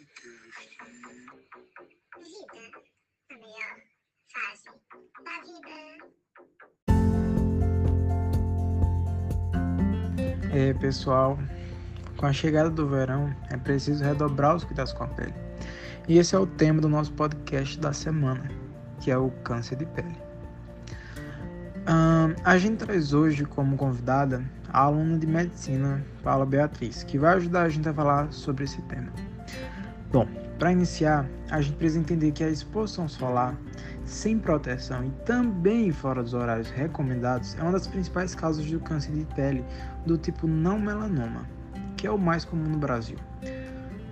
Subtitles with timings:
[0.00, 0.16] Vida,
[3.30, 3.76] a melhor
[5.24, 5.76] da vida.
[10.54, 11.38] É, pessoal,
[12.16, 15.34] com a chegada do verão é preciso redobrar os cuidados com a pele.
[16.08, 18.50] E esse é o tema do nosso podcast da semana,
[19.02, 20.16] que é o câncer de pele.
[22.42, 27.64] a gente traz hoje como convidada a aluna de medicina Paula Beatriz, que vai ajudar
[27.64, 29.12] a gente a falar sobre esse tema.
[30.12, 30.26] Bom,
[30.58, 33.56] para iniciar, a gente precisa entender que a exposição solar
[34.04, 39.12] sem proteção e também fora dos horários recomendados é uma das principais causas do câncer
[39.12, 39.64] de pele
[40.04, 41.46] do tipo não melanoma,
[41.96, 43.16] que é o mais comum no Brasil.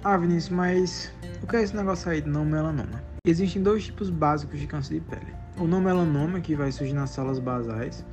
[0.04, 3.02] Ah, Vinícius, mas o que é esse negócio aí de não melanoma?
[3.26, 7.10] Existem dois tipos básicos de câncer de pele: o não melanoma, que vai surgir nas
[7.10, 8.04] células basais,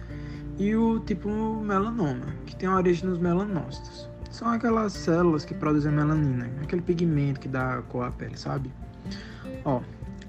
[0.57, 1.29] e o tipo
[1.62, 4.09] melanoma, que tem origem nos melanócitos.
[4.35, 8.70] São aquelas células que produzem melanina, aquele pigmento que dá cor à pele, sabe?
[9.63, 9.80] Ó,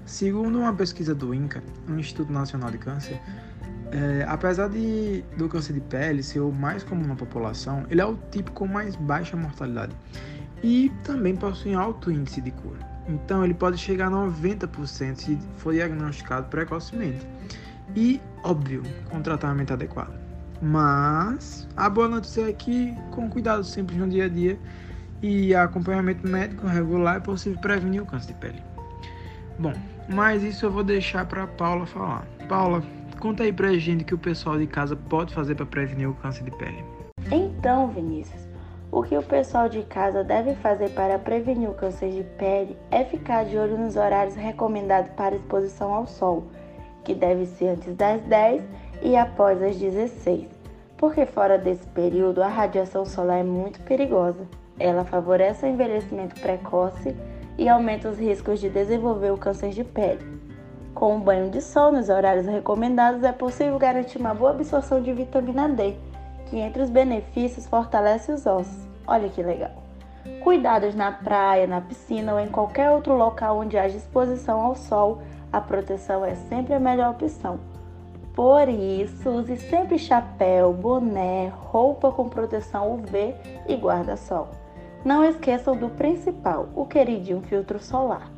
[0.05, 3.19] segundo uma pesquisa do INCA, Instituto Nacional de Câncer,
[3.91, 8.05] é, apesar de, do câncer de pele ser o mais comum na população, ele é
[8.05, 9.93] o tipo com mais baixa mortalidade
[10.63, 12.79] e também possui alto índice de cura.
[13.09, 17.27] Então, ele pode chegar a 90% se for diagnosticado precocemente
[17.93, 20.26] e, óbvio, com tratamento adequado.
[20.61, 24.57] Mas a boa notícia é que, com cuidado simples no dia a dia
[25.21, 28.63] e acompanhamento médico regular, é possível prevenir o câncer de pele.
[29.59, 29.73] Bom,
[30.09, 32.27] mas isso eu vou deixar para Paula falar.
[32.47, 32.83] Paula,
[33.19, 36.43] conta aí pra gente que o pessoal de casa pode fazer para prevenir o câncer
[36.43, 36.83] de pele.
[37.31, 38.47] Então, Vinícius,
[38.91, 43.03] o que o pessoal de casa deve fazer para prevenir o câncer de pele é
[43.03, 46.47] ficar de olho nos horários recomendados para exposição ao sol,
[47.03, 48.63] que deve ser antes das 10
[49.01, 50.47] e após as 16,
[50.97, 54.47] porque fora desse período a radiação solar é muito perigosa.
[54.79, 57.15] Ela favorece o envelhecimento precoce
[57.57, 60.25] e aumenta os riscos de desenvolver o câncer de pele.
[60.93, 65.13] Com um banho de sol nos horários recomendados é possível garantir uma boa absorção de
[65.13, 65.95] vitamina D,
[66.47, 68.87] que entre os benefícios fortalece os ossos.
[69.05, 69.71] Olha que legal!
[70.43, 75.21] Cuidados na praia, na piscina ou em qualquer outro local onde haja exposição ao sol,
[75.53, 77.59] a proteção é sempre a melhor opção
[78.37, 83.33] por isso, use sempre chapéu, boné, roupa com proteção UV
[83.67, 84.49] e guarda-sol.
[85.03, 88.29] Não esqueçam do principal, o queridinho filtro solar.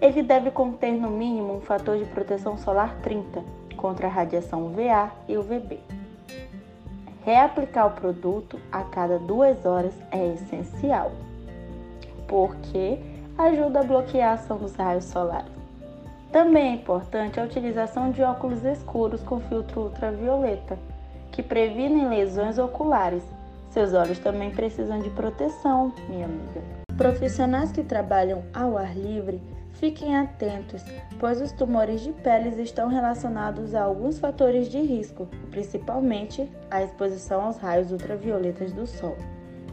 [0.00, 3.42] Ele deve conter no mínimo um fator de proteção solar 30
[3.76, 5.80] contra a radiação UVA e UVB.
[7.24, 11.10] Reaplicar o produto a cada duas horas é essencial,
[12.28, 13.00] porque
[13.36, 15.57] ajuda a bloquear a ação dos raios solares.
[16.32, 20.78] Também é importante a utilização de óculos escuros com filtro ultravioleta,
[21.32, 23.22] que previnem lesões oculares.
[23.70, 26.62] Seus olhos também precisam de proteção, minha amiga.
[26.98, 29.40] Profissionais que trabalham ao ar livre,
[29.72, 30.84] fiquem atentos,
[31.18, 37.42] pois os tumores de pele estão relacionados a alguns fatores de risco, principalmente a exposição
[37.42, 39.16] aos raios ultravioletas do sol.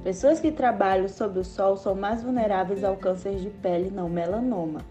[0.04, 4.82] Pessoas que trabalham sob o sol são mais vulneráveis ao câncer de pele não melanoma.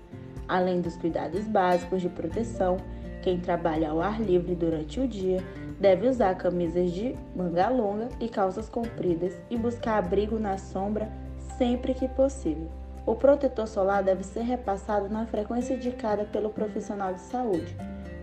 [0.48, 2.76] Além dos cuidados básicos de proteção,
[3.22, 5.42] quem trabalha ao ar livre durante o dia
[5.80, 11.10] deve usar camisas de manga longa e calças compridas e buscar abrigo na sombra
[11.56, 12.68] sempre que possível.
[13.06, 17.76] O protetor solar deve ser repassado na frequência indicada pelo profissional de saúde.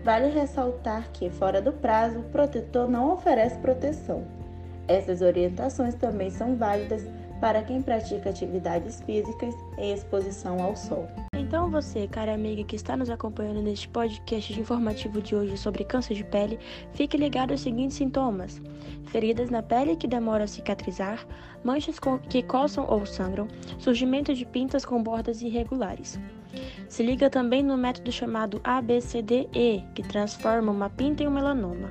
[0.04, 4.24] Vale ressaltar que, fora do prazo, o protetor não oferece proteção.
[4.88, 7.06] Essas orientações também são válidas
[7.42, 11.08] para quem pratica atividades físicas em exposição ao sol.
[11.34, 16.14] Então você, cara amiga que está nos acompanhando neste podcast informativo de hoje sobre câncer
[16.14, 16.56] de pele,
[16.92, 18.62] fique ligado aos seguintes sintomas:
[19.06, 21.26] feridas na pele que demoram a cicatrizar,
[21.64, 21.96] manchas
[22.30, 26.20] que coçam ou sangram, surgimento de pintas com bordas irregulares.
[26.88, 31.90] Se liga também no método chamado ABCDE, que transforma uma pinta em um melanoma.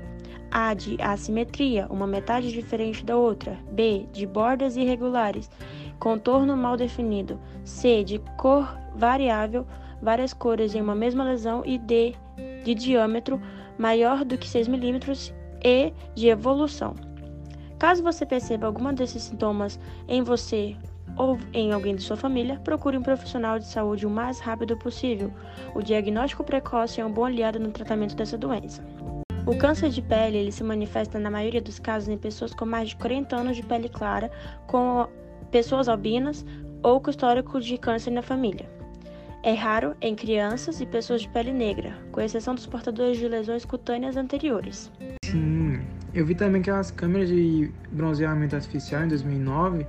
[0.51, 3.57] A de assimetria, uma metade diferente da outra.
[3.71, 5.49] B de bordas irregulares,
[5.97, 7.39] contorno mal definido.
[7.63, 9.65] C de cor variável,
[10.01, 12.15] várias cores em uma mesma lesão e D
[12.65, 13.41] de diâmetro
[13.77, 14.99] maior do que 6 mm
[15.63, 16.95] e de evolução.
[17.79, 20.75] Caso você perceba alguma desses sintomas em você
[21.17, 25.31] ou em alguém de sua família, procure um profissional de saúde o mais rápido possível.
[25.75, 28.83] O diagnóstico precoce é um bom aliado no tratamento dessa doença.
[29.45, 32.89] O câncer de pele ele se manifesta na maioria dos casos em pessoas com mais
[32.89, 34.29] de 40 anos de pele clara,
[34.67, 35.07] com
[35.49, 36.45] pessoas albinas
[36.83, 38.69] ou com histórico de câncer na família.
[39.43, 43.65] É raro em crianças e pessoas de pele negra, com exceção dos portadores de lesões
[43.65, 44.91] cutâneas anteriores.
[45.25, 45.81] Sim,
[46.13, 49.87] eu vi também que as câmeras de bronzeamento artificial em 2009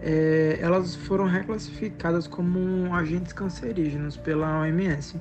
[0.00, 5.20] é, elas foram reclassificadas como agentes cancerígenos pela OMS.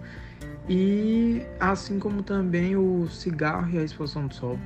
[0.73, 4.57] E assim como também o cigarro e a exposição do sol.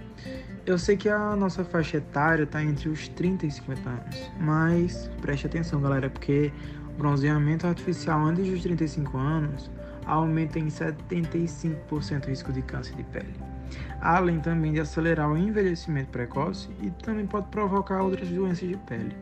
[0.64, 5.10] Eu sei que a nossa faixa etária está entre os 30 e 50 anos, mas
[5.20, 6.54] preste atenção, galera, porque
[6.90, 9.72] o bronzeamento artificial antes dos 35 anos
[10.06, 13.34] aumenta em 75% o risco de câncer de pele,
[14.00, 19.18] além também de acelerar o envelhecimento precoce e também pode provocar outras doenças de pele.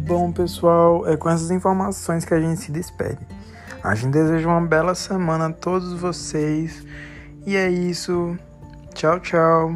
[0.00, 3.18] Bom, pessoal, é com essas informações que a gente se despede.
[3.82, 6.84] A gente deseja uma bela semana a todos vocês.
[7.46, 8.36] E é isso.
[8.94, 9.74] Tchau, tchau.